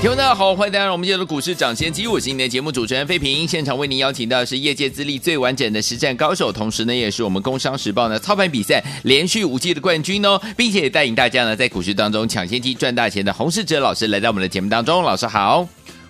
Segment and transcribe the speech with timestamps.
[0.00, 3.48] 听众大家好，欢迎大家来到我们今天的股市抢先机，我是今天的节目主持人费平。
[3.48, 15.68] 现场为您邀请到的是业界资历最完整的实战高手，同时呢，也是我们工商时报呢操盘比赛连续五季的冠军哦，并且也带领大家呢在股市当中抢先机赚大钱的洪世哲老师来到我们的节目当中，老师好。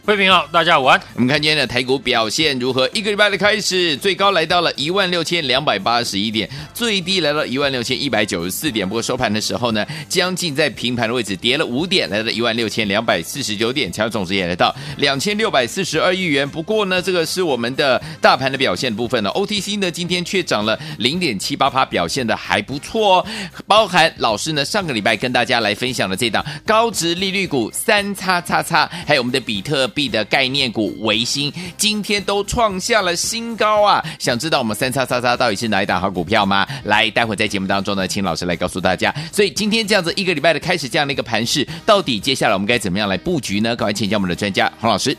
[0.09, 0.99] 慧平好，大家午安。
[1.17, 2.89] 我们看今天的台股表现如何？
[2.95, 8.89] 一个礼拜的开始，最高来到了一万六千两百八十一点，最低来到一万六千一百九十四点。
[8.89, 16.49] 不过收盘的时候呢，将近在平盘的位置跌了五点，来到一万六千两百四十九点，强总值也来到两千六百四十二亿元。
[16.49, 23.27] 不过呢，这个是我们的大盘的表现部分呢，OTC 呢今天却涨了零点七八趴，表现的还不错哦。
[23.67, 34.01] 包含老师呢上个礼拜跟大家来分享的这档高值利率股三叉叉叉，还有我们的比特币的概念股维新今天都创下了新高啊！
[34.21, 36.65] 想知道我们三叉叉叉到底是哪一档好股票吗？
[36.85, 39.13] 来，待会在节目当中呢，请老师来告诉大家。
[39.33, 43.75] 所以今天这样子一个礼拜的开始，这样的一个盘势，到底接下来我们该怎么样来布局呢？
[43.75, 45.17] 赶快请教我们的专家洪老师。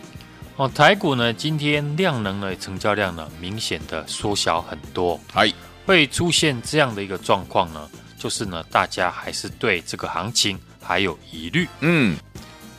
[0.55, 5.19] 哦，台股呢，今天量能呢，成交量呢，明显的缩小很多。
[5.33, 5.52] 哎，
[5.85, 11.67] 会出现这样的一个状况呢，就是呢，大家还是对这个行情还有疑虑。
[11.81, 12.16] 嗯。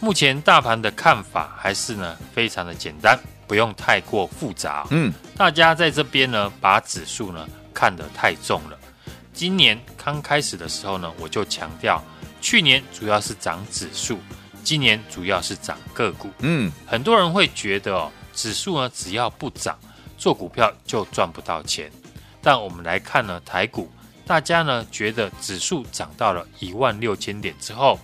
[0.02, 4.86] 目前大盘的看法还是呢非常的简单，不用太过复杂。
[4.90, 8.78] 嗯，大家在这边呢把指数呢看得太重了。
[9.34, 12.02] 今年刚开始的时候呢，我就强调，
[12.40, 14.18] 去年主要是涨指数，
[14.64, 16.30] 今年主要是涨个股。
[16.38, 19.78] 嗯，很多人会觉得哦，指数呢只要不涨，
[20.16, 21.92] 做股票就赚不到钱。
[22.40, 23.90] 但我们来看呢台股，
[24.26, 28.00] 大家呢觉得指数涨到了一万六千点之后。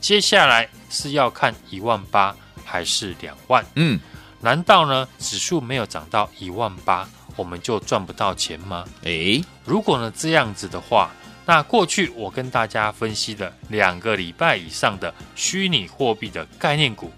[0.00, 3.64] 接下来是要看一万八还是两万？
[3.74, 3.98] 嗯，
[4.40, 8.84] 难道呢指数没有涨到一万八，我们就赚不到钱吗？
[9.02, 11.10] 诶，如果呢这样子的话，
[11.44, 17.10] 那过去我跟大家分析的两个礼拜以上的虚拟货币的概念股，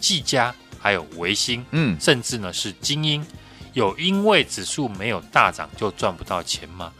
[0.00, 3.24] 技嘉还有维星，嗯，甚至呢是精英，
[3.74, 6.92] 有因为指数没有大涨就赚不到钱吗？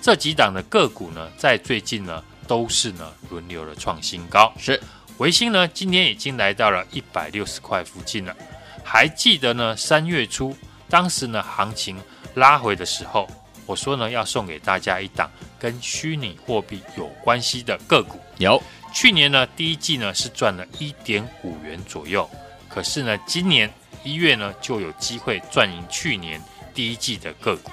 [0.00, 2.22] 这几档的个股呢，在最近呢。
[2.46, 4.80] 都是呢轮流的创新高，是
[5.18, 8.36] 维新呢今天已经来到了一百六十块附近了。
[8.84, 10.56] 还记得呢三月初
[10.88, 11.96] 当时呢行情
[12.34, 13.28] 拉回的时候，
[13.64, 18.18] 我说呢要送给大家一档跟虚拟货币有关系的个股。
[18.38, 18.60] 有
[18.92, 22.28] 去年呢第一季呢是赚了一点五元左右，
[22.68, 26.42] 可是呢今年一月呢就有机会赚赢去年
[26.74, 27.70] 第一季的个股。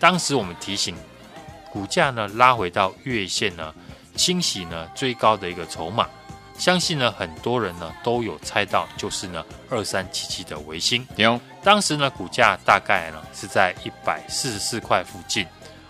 [0.00, 0.96] 当时我们提醒，
[1.70, 3.74] 股价呢拉回到月线呢。
[4.18, 6.06] 清洗呢最高的一个筹码，
[6.58, 11.06] 相信呢很多人呢都有猜到，就是呢二三七七的维新。
[11.16, 15.46] 有，当时呢股价大概呢是在一百四十四块附近。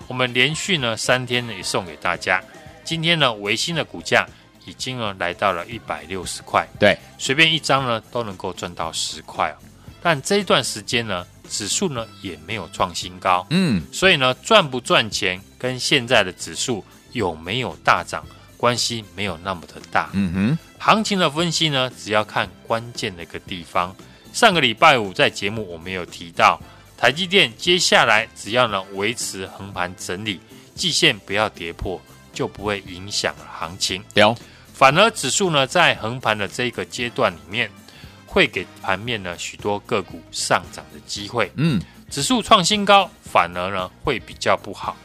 [0.07, 2.45] 我们连续呢三天呢也送给大家，
[2.85, 4.27] 今天呢维新的股价
[4.67, 6.69] 已经呢来到了一百六十块。
[6.79, 9.57] 对，随便一张呢都能够赚到十块哦。
[10.03, 16.85] 但这一段时间呢指数呢也没有创新高，嗯，所以呢赚不赚钱跟现在的指数。
[17.19, 18.25] 有没有大涨，
[18.57, 20.09] 关系没有那么的大。
[20.13, 23.95] 嗯哼，行情的分析呢，只要看关键的一个地方。
[24.33, 26.61] 上个礼拜五在节目我们有提到，
[26.97, 30.41] 台积电接下来只要呢维持横盘整理，
[30.75, 32.01] 季线不要跌破，
[32.33, 34.03] 就不会影响行情。
[34.15, 34.37] 有，
[34.73, 37.69] 反而指数呢在横盘的这个阶段里面，
[38.27, 41.51] 会给盘面呢许多个股上涨的机会。
[41.57, 44.97] 嗯，指数创新高，反而呢会比较不好。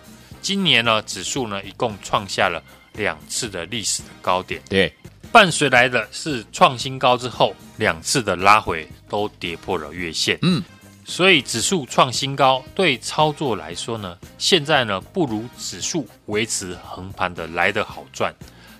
[0.44, 2.62] 今年呢，指数呢一共创下了
[2.96, 4.94] 两次的历史的高点，对，
[5.32, 10.62] 伴随来的是创新高之后两次的拉回都跌破了月线，嗯，
[11.06, 18.32] 所以指数创新高对操作来说呢，现在呢不如指数维持横盘的来得好赚。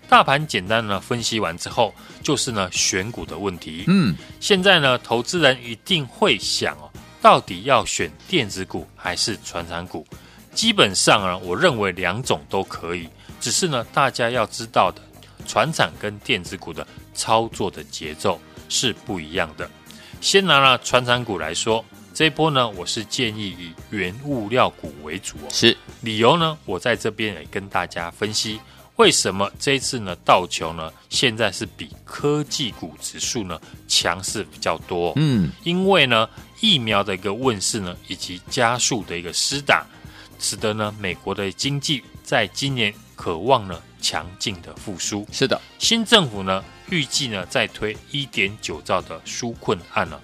[0.10, 6.92] 大盘简单呢分析完之后，就是呢选股的问题，嗯，现在呢投资人一定会想哦，
[7.22, 10.06] 到底要选电子股还是传产股？
[10.54, 13.10] 基本上啊，我认为两种都可以，
[13.42, 15.02] 只是呢，大家要知道的，
[15.48, 18.40] 船产跟电子股的操作的节奏
[18.70, 19.70] 是不一样的。
[20.22, 21.84] 先拿了船产股来说，
[22.14, 25.50] 这一波呢，我是建议以原物料股为主哦。
[25.52, 28.60] 是，理由呢，我在这边也跟大家分析，
[28.96, 35.12] 为什么这一次呢，道琼呢，现在是比科技股指数呢强势比较多。
[35.16, 36.30] 嗯，因为呢，
[36.62, 39.86] 疫苗的一个问世呢，以及加速的一个施打。
[40.44, 45.26] 使得呢美国的经济在今年渴望呢强劲的复苏。
[45.32, 50.22] 是的，新政府呢预计呢再推一点九兆的纾困案了，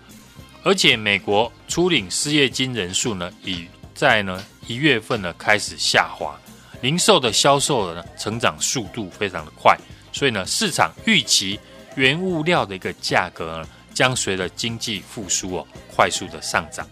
[0.62, 6.38] 而且美国初领失业金人数呢已在呢一月份呢开始下滑，
[6.82, 9.78] 零售的销售呢成长速度非常的快，
[10.12, 11.58] 所以呢市场预期
[11.96, 16.86] 原物料的一个价格呢将随着经济复苏哦快速的上涨。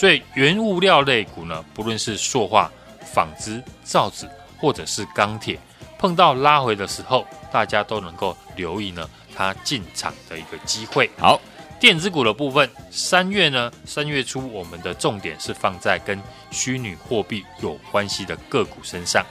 [0.00, 2.72] 所以原物料类股呢，不论是塑化、
[3.04, 4.26] 纺织、造纸，
[4.58, 5.60] 或者是钢铁，
[5.98, 9.06] 碰到拉回的时候，大家都能够留意呢，
[9.36, 11.10] 它进场的一个机会。
[11.18, 11.38] 好，
[11.78, 16.18] 电子股的部分，三月呢，三月初我们的重点是放在跟
[16.50, 19.22] 虚拟货币有关系的个股身上。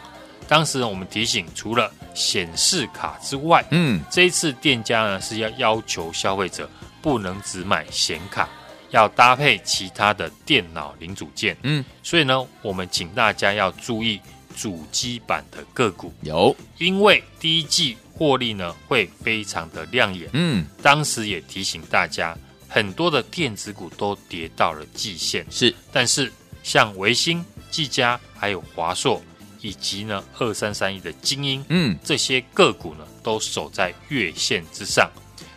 [0.47, 6.69] 当时呢，我们提醒，除了显示卡之外，嗯，这一次店家呢是要要求消费者
[7.01, 8.47] 不能只买显卡。
[8.91, 14.19] 要搭配其他的电脑零组件，嗯，所以呢，我们请大家要注意
[14.55, 22.35] 主机板的个股，有，因为第一季获利呢会非常的亮眼，嗯，当时也提醒大家，
[22.67, 26.31] 很多的电子股都跌到了季线，是，但是
[26.63, 29.21] 像维星、技嘉、还有华硕，
[29.61, 35.09] 以及呢二三三一的精英，嗯，这些个股呢都守在月线之上，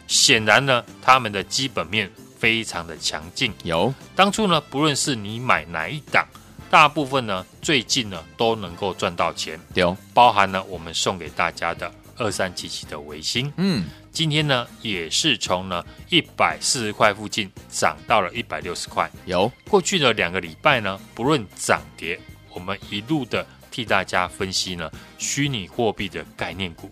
[0.07, 2.11] 显然呢，他们的基本面。
[2.43, 3.95] 非常的强劲，有。
[4.17, 6.27] 当初呢，不论是你买哪一档，
[6.69, 9.97] 大部分呢最近呢都能够赚到钱，有。
[10.13, 19.49] 包含了我们送给大家的二三七七的维新，嗯，今天呢也是从呢一百四十块附近涨到了一百六十块，有。
[19.71, 22.19] 过去的两个礼拜呢，不论涨跌，
[22.53, 26.91] 我们一路的替大家分析呢虚拟货币的概念股。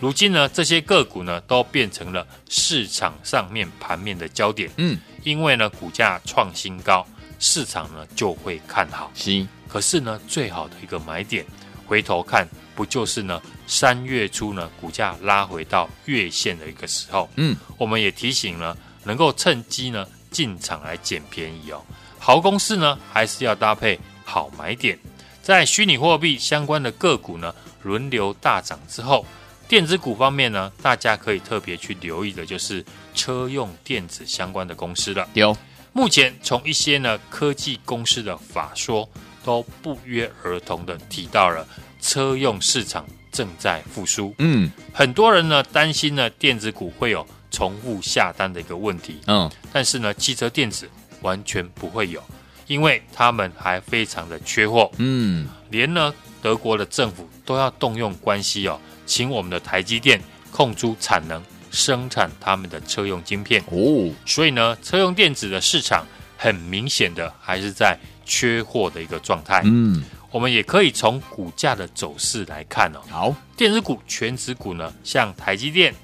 [0.00, 4.70] 如今呢，这些个股呢都变成了市场上面盘面的焦点。
[4.76, 7.04] 嗯，因为呢股价创新高，
[7.40, 9.10] 市场呢就会看好。
[9.14, 11.44] 是，可是呢最好的一个买点，
[11.84, 12.46] 回头看
[12.76, 17.28] 不就是呢三月初呢股价拉回到月线的一个时候。
[17.34, 21.82] 嗯，我们也提醒呢，能够趁机呢进场来捡便宜哦。
[22.20, 24.96] 好公司呢还是要搭配好买点，
[25.42, 27.52] 在虚拟货币相关的个股呢
[27.82, 29.26] 轮流大涨之后。
[29.68, 32.82] 电子股方面呢，大家可以特别去留意的，就是
[33.14, 35.28] 车用电子相关的公司了。
[35.34, 35.54] 有，
[35.92, 39.06] 目前从一些呢科技公司的法说，
[39.44, 41.68] 都不约而同的提到了
[42.00, 44.34] 车用市场正在复苏。
[44.38, 49.20] 嗯，很多人呢担心呢电子股会有重复下单的一个问题。
[49.26, 50.88] 嗯，但是呢汽车电子
[51.20, 52.22] 完全不会有，
[52.68, 54.90] 因为他们还非常的缺货。
[54.96, 58.80] 嗯，连呢德国的政府都要动用关系哦。
[59.08, 60.20] 请我们的台积电
[60.52, 64.12] 控出产能，生产他们的车用晶片哦。
[64.26, 66.06] 所以呢，车用电子的市场
[66.36, 69.62] 很明显的还是在缺货的一个状态。
[69.64, 73.00] 嗯，我们也可以从股价的走势来看哦。
[73.08, 75.94] 好，电子股、全指股呢，像台积电、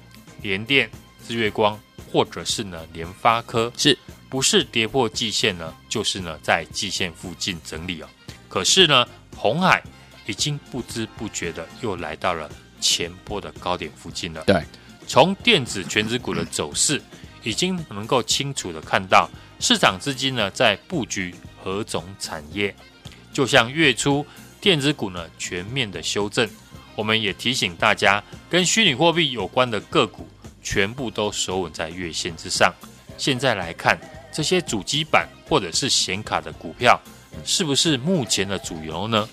[0.41, 0.89] 联电、
[1.27, 1.79] 日月光，
[2.11, 3.97] 或者是呢联发科，是
[4.29, 5.71] 不是跌破季线呢？
[5.87, 8.07] 就是呢在季线附近整理哦。
[8.49, 9.83] 可是呢，红海
[10.25, 12.49] 已经不知不觉的又来到了。
[12.85, 14.43] 前波的高点附近了。
[14.45, 14.63] 对，
[15.07, 17.01] 从电子全指股的走势，
[17.41, 19.27] 已经能够清楚的看到
[19.59, 21.33] 市场资金呢在布局
[21.63, 22.75] 何种产业。
[23.33, 24.23] 就像月初
[24.61, 26.47] 电子股呢全面的修正，
[26.95, 30.27] 我们也提醒大家，跟虚拟货币有关的个股
[30.61, 32.71] 全部都守稳在月线之上。
[33.17, 33.97] 现在来看
[34.31, 37.01] 这些主机板或者是显卡的股票，
[37.43, 39.27] 是不是目前的主流呢？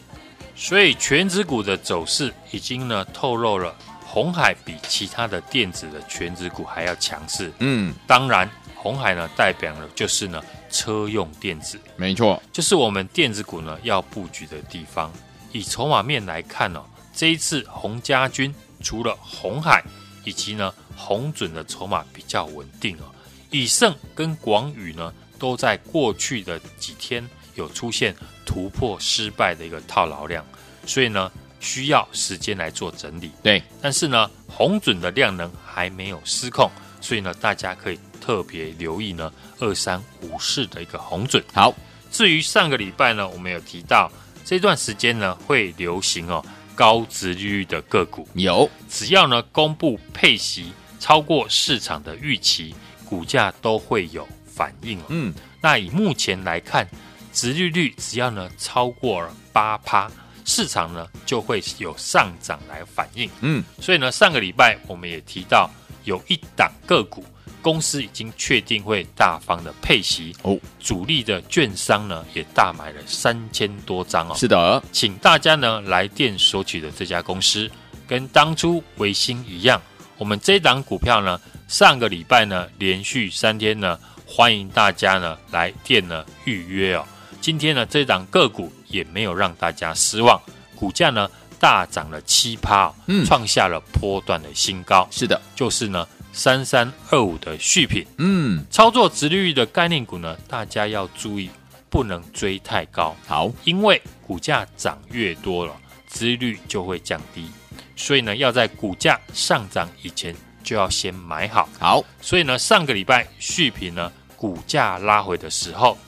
[0.62, 3.74] 所以权值股的走势已经呢透露了，
[4.06, 7.52] 红海比其他的电子的权值股还要强势。
[7.58, 10.40] 嗯，当然，红海呢代表了就是呢
[10.70, 15.12] 车用电子，没错，就是我们电子股呢要布局的地方。
[15.50, 19.82] 以筹码面来看哦，这一次红家军除了红海
[20.22, 23.10] 以及呢红准的筹码比较稳定哦，
[23.50, 28.14] 以盛跟广宇呢都在过去的几天有出现。
[28.44, 30.44] 突破失败的一个套牢量，
[30.84, 33.30] 所以呢需要时间来做整理。
[33.42, 41.42] 对，但是呢红准的量能还没有失控，所以呢大家可以特别留意呢二三五四的一个红准。
[41.54, 41.72] 好，
[42.10, 44.10] 至于上个礼拜呢，我们有提到
[44.44, 46.44] 这段时间呢会流行哦
[46.74, 52.74] 高值利率的个股，有只要呢公布配息超过市场的预期，
[53.06, 55.04] 股价都会有反应哦。
[55.08, 55.32] 嗯，
[55.62, 56.86] 那以目前来看。
[57.32, 60.10] 殖利率只要呢超过了八趴，
[60.44, 63.30] 市场呢就会有上涨来反应。
[63.40, 65.70] 嗯，所以呢上个礼拜我们也提到
[66.04, 67.24] 有一档个股
[67.60, 74.34] 公司已经确定会大方的配息哦，主力的券商呢也大买了三千多张哦。
[74.34, 77.70] 是的，请大家呢来电索取的这家公司，
[78.06, 79.80] 跟当初维新一样，
[80.18, 83.96] 我们这档股票呢，上个礼拜呢连续三天呢，
[84.26, 87.06] 欢迎大家呢来电呢预约哦。
[87.42, 90.40] 今天呢这档个股也没有让大家失望，
[90.76, 95.06] 股价呢大涨了七趴，哦，嗯，创下了波段的新高。
[95.10, 96.08] 是的，就是呢。
[96.34, 101.50] 三三二五的续品，嗯，操作殖利率的概念股呢，大家要注意，
[101.90, 103.14] 不能追太高。
[103.26, 105.76] 好，因为股价涨越多了，
[106.08, 107.50] 殖利率就会降低，
[107.96, 110.34] 所以呢，要在股价上涨以前
[110.64, 111.68] 就要先买好。
[111.78, 115.98] 好，所以呢，上个礼拜续品呢，股价拉回的时候，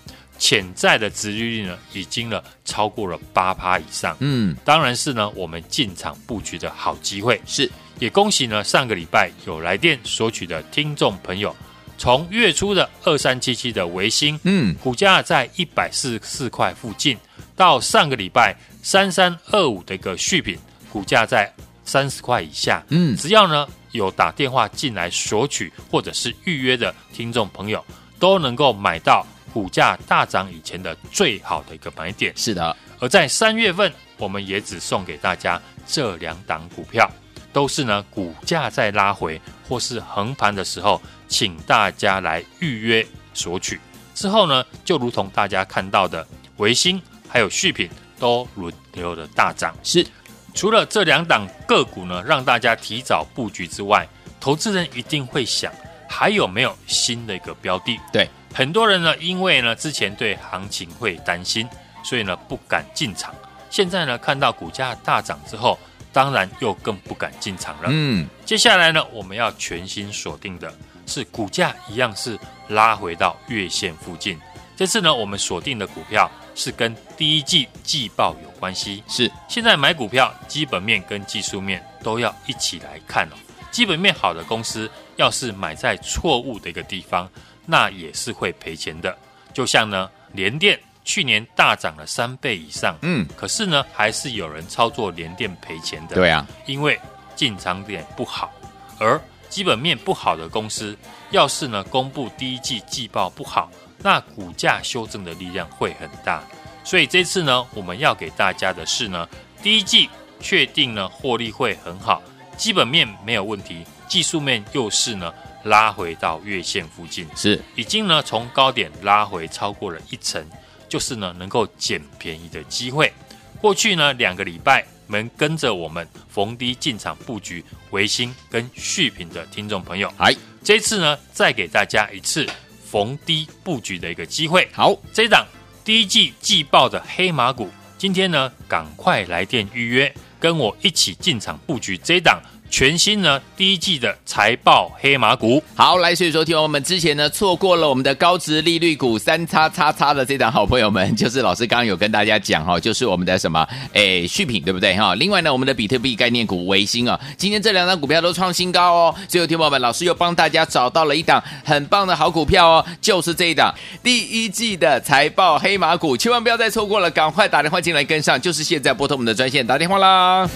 [0.45, 4.15] 潜在的殖利率呢，已经呢超过了八趴以上。
[4.21, 7.41] 嗯，当然是呢，我们进场布局的好机会。
[7.47, 7.71] 是。
[7.99, 11.57] 也恭喜呢，上个礼拜有来电索取的听众朋友，
[11.97, 17.17] 从月初的二三七七的维新，嗯，股价在一百四十四块附近，
[17.57, 20.59] 到上个礼拜三三二五的一个续品，
[20.93, 21.51] 股价在
[21.87, 27.83] 三十块以下，嗯，只要呢有打电话进来索取或者是预约的听众朋友，
[28.19, 29.25] 都能够买到
[29.55, 32.37] 股价大涨以前的最好的一个买点。
[32.37, 37.09] 是的，而在三月份，我们也只送给大家这两档股票。
[37.53, 43.79] 都是呢，股价在拉回或是横盘的时候，请大家来预约索取。
[44.13, 49.73] 之后呢，就如同大家看到的，维新还有续品都轮流的大涨。
[49.85, 50.05] 是，
[50.53, 54.05] 除了这两档个股呢，让大家提早布局之外，
[54.41, 55.73] 投资人一定会想，
[56.09, 58.01] 还有没有新的一个标的？
[58.13, 61.69] 对，很多人呢，因为呢之前对行情会担心，
[62.03, 63.35] 所以呢不敢进场。
[63.69, 65.79] 现在呢，看到股价大涨之后。
[66.15, 67.89] 当然又更不敢进场了。
[67.89, 70.73] 嗯，接下来呢，我们要全新锁定的
[71.09, 74.39] 是股价一样是拉回到月线附近。
[74.77, 79.03] 这次呢，我们锁定的股票是跟第一季季报有关系。
[79.09, 83.35] 是，现在买股票，基本面跟技术面都要一起来看哦。
[83.73, 87.29] 基本面好的公司，要是买在错误的一个地方，
[87.67, 89.17] 那也是会赔钱的。
[89.53, 90.79] 就像呢，联电。
[91.07, 96.15] 去年大涨了三倍以上，嗯，可是呢，还是有人操作联电赔钱的。
[96.17, 96.99] 对啊，因为
[97.37, 98.51] 进场点不好，
[98.99, 100.97] 而基本面不好的公司，
[101.31, 106.43] 要是呢公布第一季季报不好，那股价修正的力量会很大。
[106.85, 109.29] 所以这次呢，我们要给大家的是呢，
[109.63, 110.09] 第一季
[110.41, 112.23] 确定呢获利会很好，
[112.57, 115.31] 基本面没有问题，技术面又是呢
[115.65, 120.45] 拉回到月线附近，是已经呢从高点拉回超过了一成。
[120.87, 123.13] 就是呢，能够捡便宜的机会。
[123.61, 132.47] 过去呢，两个礼拜能跟着我们逢低进场布局维新跟续品的听众朋友，哎，这次呢，再给大家一次
[132.89, 134.69] 逢低布局的一个机会。
[134.73, 135.45] 好，这档
[135.85, 137.69] 第一季季报的黑马股，
[137.99, 142.41] 今天呢，赶快来电预约，跟我一起进场布局这档。
[142.77, 155.15] 全新呢，第一季的财报黑马股，好来，所以说听我们之前呢错过了我们的高值利率股三叉叉叉的这档好朋友们，就是老师刚刚有跟大家讲哈，就是我们的什么诶续品对不对哈？
[155.15, 159.15] 另外呢，我们的比特币概念股维新啊，今天这两张股票都创新高哦。
[159.29, 170.51] 所以听友们，老师又帮大家找到了一档很棒的好股票哦，就是这一档第一季的财报黑马股，千万不要再错过了，赶快打电话进来跟上，就是现在拨通我们的专线打电话啦。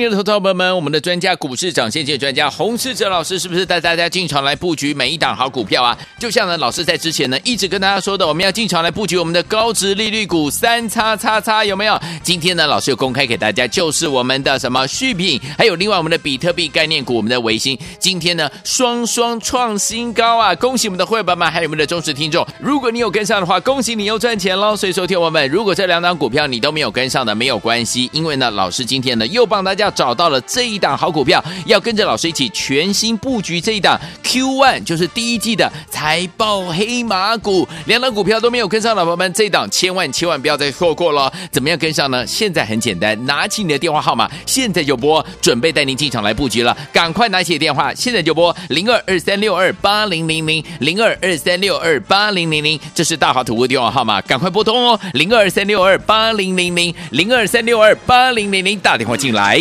[0.00, 5.94] 聪明的投资伙伴们，我们的专家股市长先机专家洪世哲老师是不是带大家进场来布局每一档好股票啊？
[6.18, 12.00] 就像呢，老师在之前呢一直跟大家说的，我们要进场来布局我们的高值利率股三叉叉叉，有没有？
[12.22, 20.54] 今天呢，老师有公开给大家，就是我们的什么续品，还有另外我们的比特币概念股，我们的维新，今天呢双双创新高啊！
[20.54, 22.46] 恭喜我们的会员们，还有我们的忠实听众。
[22.58, 24.74] 如果你有跟上的话，恭喜你又赚钱喽！
[24.74, 37.66] 所以说，听我们，如果这两档股票你都没有跟上的，没有关系，因为呢，老师今天呢又帮大家找到了这一档好股票，要跟着老师一起全新布局这一档 Q ONE，就是第一季的财报黑马股。
[37.86, 41.32] 两档股票都没有跟上老朋友们，这一档千万千万不要再错过了。
[41.50, 42.26] 怎么样跟上呢？
[42.26, 46.76] 现在很简单，拿起你的电话号码，现在就拨，准备带您进场来布局了。
[46.92, 59.60] 赶快拿起电话，现在就拨零二二三六二八零零零零二二三六二八零零零，这是大华图的电话号码，赶快拨通哦，零二三六二八零零零零二三六二八零零零，打电话进来。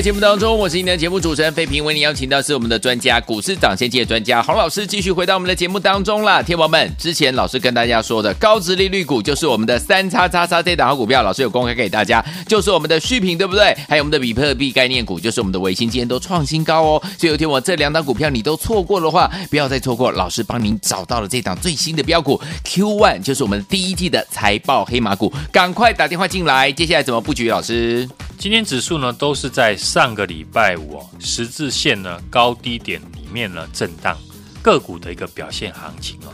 [0.00, 6.42] 回到我们的节目当中，我是今天的节目主持人费平，为您邀请到是我们的专家股市涨先机的专家洪老师，继续回到我们的节目当中了。
[6.42, 13.76] 天宝们，之前老师跟大家说的高殖利率股就是我们的三叉叉叉这档好股票，老师有公开给大家，就是我们的续品，对不对？
[13.86, 17.02] 还有我们的比特币概念股，就是我们的维新，今天都创新高哦。
[17.18, 26.72] 所以有天我这两档股票你都错过的话，不要再错过，老师帮您找到了这档最新的标股 Q One，就是我们第一季的财报黑马股，赶快打电话进来。
[26.72, 27.50] 接下来怎么布局？
[27.50, 28.08] 老师？
[28.40, 34.16] 今天指数呢都是在上个礼拜五哦，十字线呢高低点里面呢震荡，
[34.62, 36.32] 个股的一个表现行情哦。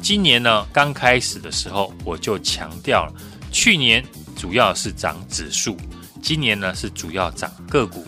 [0.00, 3.12] 今年呢刚开始的时候我就强调了，
[3.50, 4.04] 去年
[4.36, 5.76] 主要是涨指数，
[6.22, 8.06] 今年呢是主要涨个股。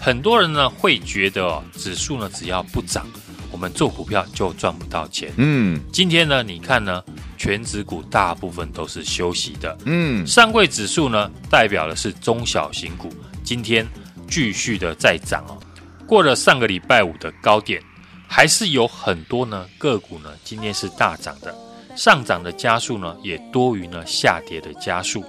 [0.00, 3.04] 很多人呢会觉得哦，指数呢只要不涨，
[3.50, 5.32] 我们做股票就赚不到钱。
[5.38, 7.02] 嗯，今天呢你看呢？
[7.42, 13.84] 权值股大部分都是休息的，嗯，上柜指数呢代表的是中小型股，今天
[14.28, 15.58] 继续的在涨哦。
[16.06, 17.82] 过了上个礼拜五的高点，
[18.28, 21.52] 还是有很多呢个股呢今天是大涨的，
[21.96, 25.24] 上涨的加速呢也多于呢下跌的加速。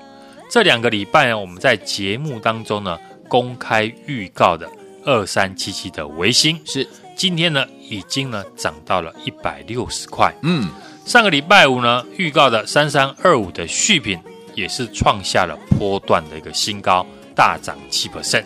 [0.51, 2.95] 这两个礼拜呢，我们在节目当中呢
[3.27, 4.69] 公开预告的
[5.03, 10.69] 二三七七的维新是今天呢已经呢涨到了一百六十块，嗯。
[11.05, 14.17] 上个礼拜五呢，预告的三三二五的续品
[14.55, 18.45] 也是创下了波段的一个新高，大涨七 percent。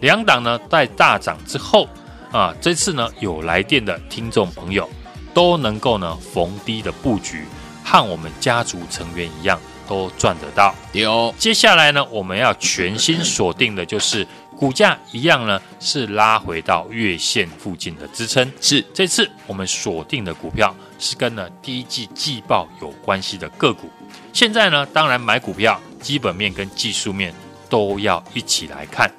[0.00, 1.86] 两档呢在大涨之后
[2.32, 4.88] 啊，这次呢有来电的听众朋友
[5.34, 7.44] 都能够呢逢低的布局，
[7.84, 10.74] 和我们家族成员一样都赚得到。
[10.92, 14.26] 有，接下来呢我们要全新锁定的就是。
[14.60, 18.52] 股价一样呢，是拉回到月线附近的支撑。
[18.60, 23.88] 是这次我们锁定的股票是跟呢第一季季报有关系的个股。
[24.34, 27.32] 现在呢，当然买股票基本面跟技术面
[27.70, 29.10] 都要一起来看。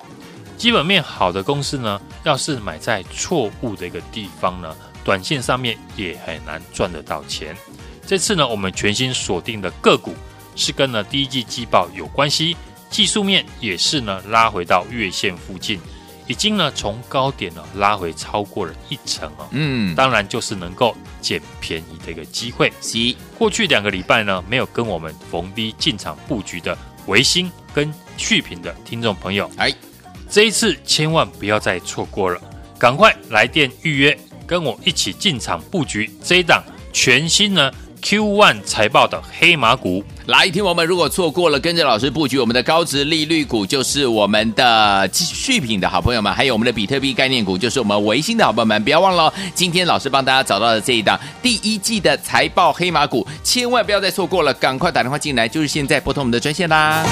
[0.60, 7.58] 基本面好的公司呢，要是买在错误的一个地方呢，短线上面也很难赚得到钱。
[8.06, 10.13] 这次呢，我们全新锁定的个股
[10.56, 12.56] 是跟呢第一季季报有关系。
[12.91, 15.80] 技术面也是呢，拉回到月线附近，
[16.27, 19.47] 已经呢从高点呢拉回超过了一成哦。
[19.51, 22.71] 嗯，当然就是能够捡便宜的一个机会。
[22.82, 22.97] 是
[23.38, 26.77] 过去两个礼拜呢，没有跟我们逢低进场布局的
[27.08, 29.73] 维新跟续品的听众朋友，哎，
[30.30, 32.39] 这一次千万不要再错过了，
[32.77, 37.71] 赶快来电预约，跟我一起进场布局这一档全新呢。
[38.04, 57.04] Q One 财报的黑马股，来听我们如果错过了，跟着老师布局我们的高值利率股，就是我们的续品的好朋友们，还有我们的比特币概念股，就是我们维新的好朋友们，不要忘了，今天老师帮大家找到的这一档第一季的财报黑马股，千万不要再错过了，赶快打电话进来，就是现在拨通我们的专线啦。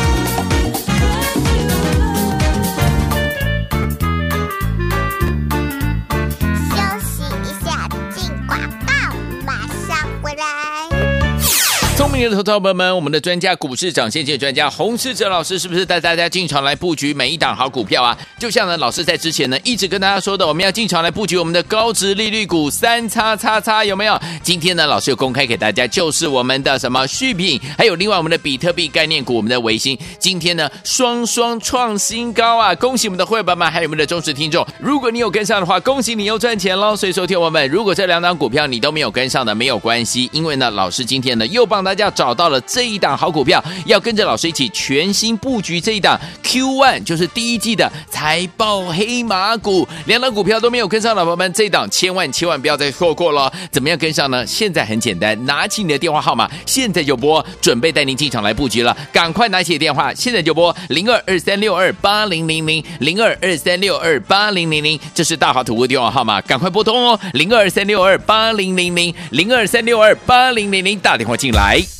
[12.19, 18.17] 明的朋友们，我们的专家股市长先机专家洪世哲老师是不是带大家进场来布局每一档好股票啊？
[18.37, 24.19] 就像呢，老师在之前呢一直跟大家说的，我们要进场来布局我们的高值利率股三叉叉叉，有没有？
[24.43, 32.75] 今天呢，老师又公开给大家，就是我们的什么续品，还有另外我们的比特币概念股，我们的维新，今天呢双双创新高啊！
[32.75, 34.67] 恭喜我们的会员们，还有我们的忠实听众。
[34.77, 36.97] 如果你有跟上的话，恭喜你又赚钱喽！
[36.97, 49.87] 所以说，听我们，如果这两档股票你都没有跟上的，没有关系，因为呢，老师今天呢又帮大家找到了这一档好股票，要跟着老师一起全新布局这一档 Q ONE，就是第一季的财报黑马股。
[50.05, 53.51] 两档股票都没有跟上老朋友们，这一档千万千万不要再错过了。
[53.71, 54.45] 怎么样跟上呢？
[54.45, 58.95] 现在很简单，拿起你的电话号码，现在就拨，准备带您进场来布局了。
[59.11, 71.98] 赶快拿起电话，现在就拨零二二三六二八零零零零二二三六二八零零零，这是大华图的电话号码，赶快拨通哦，零二三六二八零零零零二三六二八零零零，打电话进来。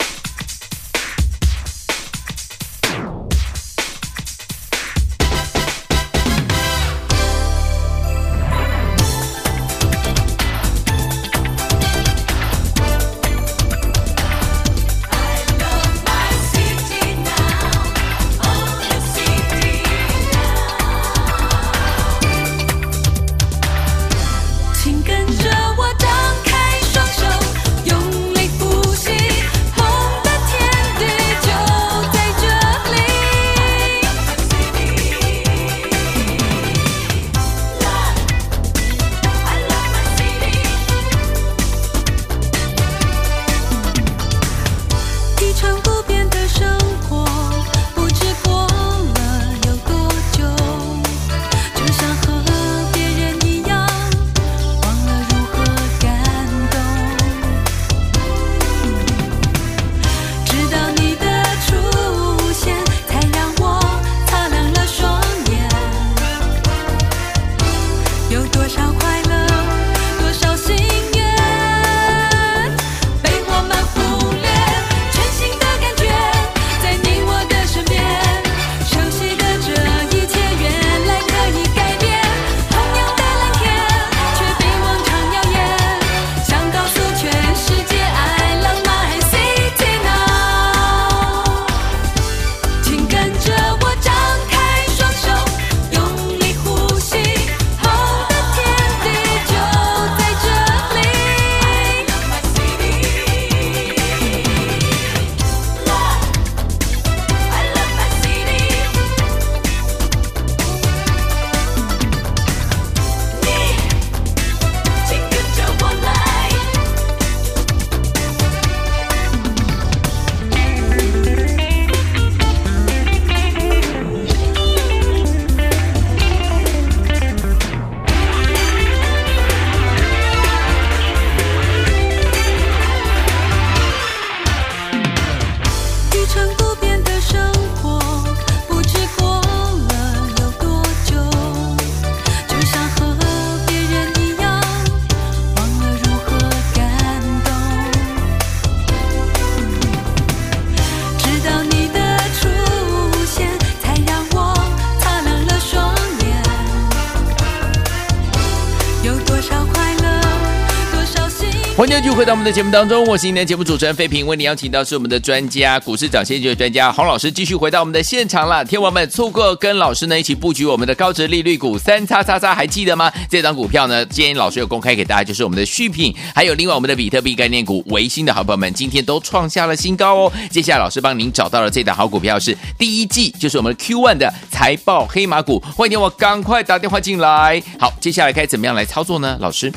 [162.02, 168.64] 继续回到我们的节目当中，我是今天节目主持人费平，为你邀请到是我们的专家，股市涨先机的专家洪老师，继续回到我们的现场了。
[168.64, 173.12] 天王们错过跟老师呢一起布局我们的高值利率股三叉叉叉，还记得吗？
[173.30, 180.32] 这张股票呢，今天老师有公开给大家，就是我们的续品，还有另外我们的比特币概念股维新的好朋友们，今天都创下了新高哦。
[180.50, 187.62] 接下来老师帮您找到了这档好股票，是第一季，就是我们的 Q1 的财报黑马股，欢迎我赶快打电话进来。
[187.78, 189.38] 好，接下来该怎么样来操作呢？
[189.42, 189.70] 老师？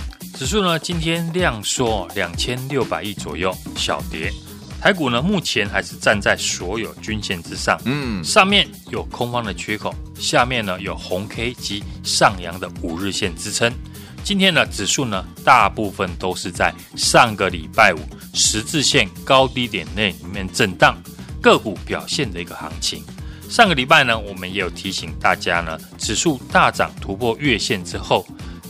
[0.42, 4.28] 指数呢，今天量缩两千六百亿左右，小跌。
[4.80, 13.72] 台股呢，目前还是站在所有均线之上，嗯，上面有空方的缺口，下面呢有红 K 及上扬的五日线支撑。
[14.24, 18.00] 今天呢，指数呢，大部分都是在上个礼拜五
[18.34, 21.00] 十字线高低点内里面震荡，
[21.40, 23.04] 个股表现的一个行情。
[23.48, 28.26] 上个礼拜呢，我们也有提醒大家呢，指数大涨突破月线之后，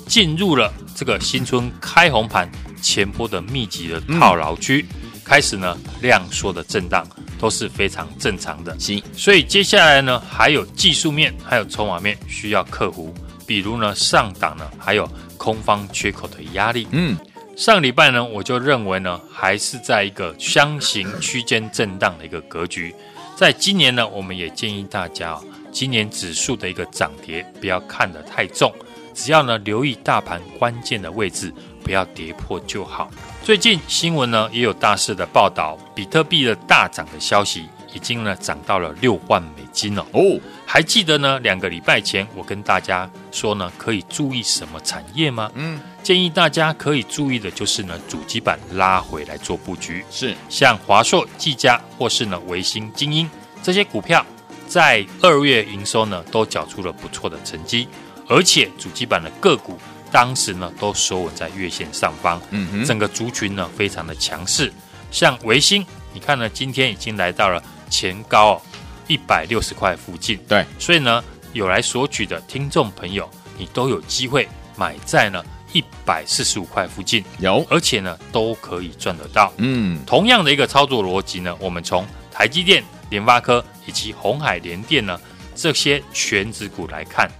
[0.07, 0.73] 进入了。
[0.95, 2.49] 这个新春开红盘
[2.81, 7.05] 前波的密集的套牢区，嗯、开始呢量缩的震荡
[7.41, 8.79] 都是非常正常的。
[8.79, 13.13] 行，所以接下来呢还有技术面，还有筹码面需要克服，
[13.47, 16.87] 比如呢上档呢还有空方缺口的压力。
[16.93, 17.17] 嗯，
[17.57, 22.95] 上礼拜呢我就认为呢还是在一个箱型区间震荡的一个格局。
[23.35, 28.73] 在今年呢，我们也建议大家哦，今年指数的一个涨跌不要看得太重。
[29.15, 31.53] 只要呢留意大盘关键的位置，
[31.85, 33.11] 不要跌破就好。
[33.43, 40.07] 最近新闻呢也有大肆的报道，比特币的大涨的消息，已经呢涨到了六万美金了。
[40.13, 45.51] 哦，还记得呢两个礼拜前我跟大家说呢可以注意什么产业吗？
[45.55, 53.29] 嗯，建议大家可以注意的就是呢主机板拉回来做布局，是像华硕、技嘉或是呢维新、精英
[53.61, 54.25] 这些股票，
[54.69, 57.89] 在二月营收呢都缴出了不错的成绩。
[58.29, 59.79] 而且主机板的个股
[60.11, 64.73] 当时呢都收稳在月线上方，嗯哼，整个族群呢非常的强势。
[65.11, 68.61] 像维星，你看呢今天已经来到了前高
[69.09, 79.53] 一百六十块附近，对，所以呢有来索取的听众朋友，你都有机会买在呢一百四十五块附近，有，而且呢都可以赚得到。
[79.59, 85.19] 嗯，同样的一个操作逻辑呢，我们从台积电、联发科以及鸿海联电呢
[85.55, 87.31] 这些全值股来看。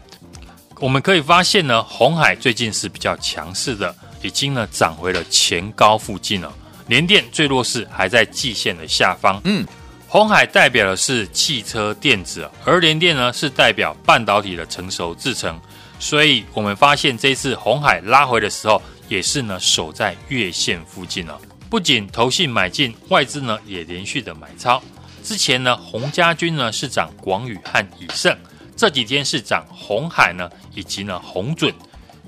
[0.83, 6.53] 我们可以发现呢，红海最近是比较强势的，已经呢涨回了前高附近了。
[6.89, 9.41] 联电最弱势，还在季线的下方。
[9.45, 9.65] 嗯，
[10.09, 15.57] 红海代表的是汽车电子，而联电呢是代表半导体的成熟制程。
[16.01, 21.41] 所以我们发现这一次红海拉回的时候，也是呢守在月线附近了。
[21.71, 24.83] 不仅投信买进，外资呢也连续的买超。
[25.23, 28.37] 之前呢，洪家军呢是涨广宇和以盛。
[28.83, 31.73] 这几天是涨红海呢，以及呢红准，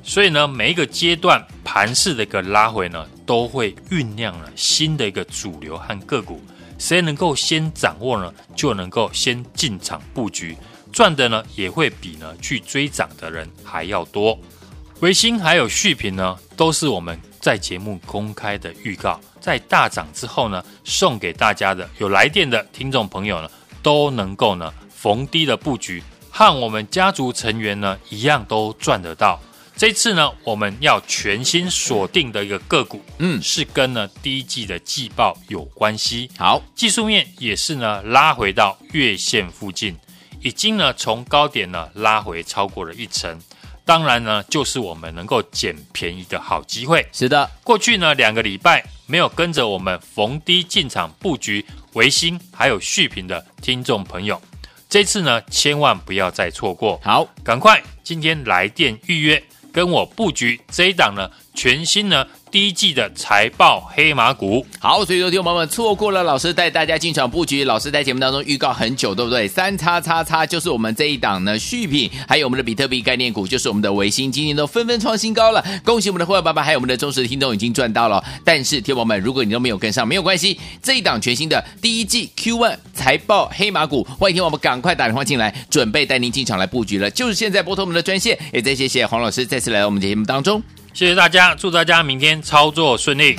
[0.05, 6.41] 所以呢每一个阶段盘势的一个拉回呢，都会酝酿了新的一个主流和个股，
[6.79, 10.57] 谁能够先掌握呢，就能够先进场布局，
[10.93, 14.39] 赚的呢也会比呢去追涨的人还要多。
[15.01, 23.51] 微星还有续品呢，都是我们在节目公开的预告，在大涨之后呢，送给大家的有来电的听众朋友呢，
[23.83, 26.01] 都能够呢逢低的布局。
[26.37, 29.41] 和我们家族成员呢一样都赚得到。
[29.77, 36.29] 这次呢，我们要全新锁定的一个个股，嗯，是跟呢第一季的季报有关系。
[36.37, 39.97] 好，技术面也是呢拉回到月线附近，
[40.41, 43.41] 已经呢从高点呢拉回超过了一成。
[43.85, 47.07] 当然呢，就是我们能够捡便宜的好机会。
[47.13, 54.41] 是的，过去呢两个礼拜没有跟着我们逢低进场布局维新还有续品的听众朋友。
[54.95, 57.01] 这次呢，千万不要再错过。
[57.03, 62.25] 好，赶快今天来电预约，跟我布局这一档呢，全新呢。
[62.55, 69.49] 第一季的财报黑马股，好，所以说听友们错过了老师带大家进场布局，老师在节目当中预告很久，对不对？
[69.49, 75.65] 三叉叉叉就是我们这一档呢续品，还有我们的比特币概念股，就是我们的维新，今天都纷纷创新高了。
[75.85, 78.23] 恭喜我们的会员爸爸，还有我们的忠实听众已经赚到了。
[78.45, 88.39] 但是听众朋友们，如果你都没有跟上，没有关系，这一档全新的第一季 Q1 财报黑马股，欢迎听我们赶快打电话进来，准备带您进场来布局了，就是现在拨通我们的专线。
[88.53, 90.63] 也再谢谢黄老师再次来到我们节目当中。
[90.95, 93.35] 谢谢大家，祝大家明天操作顺利。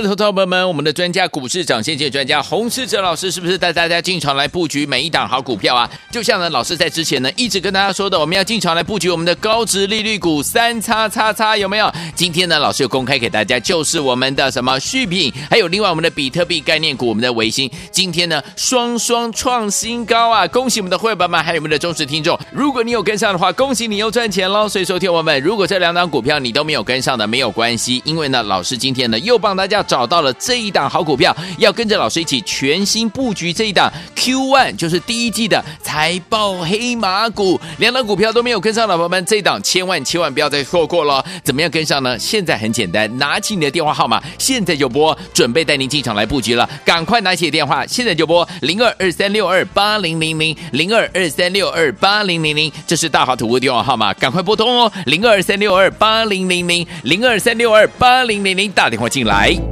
[0.00, 5.90] 的投资朋友们，我们的专家股市长先机专家洪世哲老师是不是带大家进场来布局每一档好股票啊？
[6.10, 11.92] 就像呢，老师在之前呢一直跟大家说的，我们要进场来布局我们的高值利率股三叉叉叉，有没有？
[12.14, 20.46] 今天呢，老师又公开给大家，就是我们的什么续品，还有另外我们的比特币概念股，我们的维新，今天呢双双创新高啊！
[20.46, 22.38] 恭喜我们的会员们，还有我们的忠实听众。
[22.50, 24.66] 如果你有跟上的话，恭喜你又赚钱喽！
[24.66, 29.81] 所以说，听我们，如果这两档股票你都没有跟上的，没有关系，因为呢，老师今天呢又帮大家。
[29.82, 37.60] 找到了这一档好股票，要跟着老师一起全新布局这一档 Q ONE，就是第一季的财报黑马股。
[37.78, 41.24] 两档股票都没有跟上老朋友们，这一档千万千万不要再错过了。
[41.42, 42.18] 怎么样跟上呢？
[42.18, 46.68] 现在很简单，拿起你的电话号码，现在就拨，准备带您进场来布局了。
[46.84, 59.71] 赶快拿起电话，现在就拨零二二三六二八零零零零二二三六二八零零零，这是大华图的电话号码，赶快拨通哦，零二三六二八零零零零二三六二八零零零，打电话进来。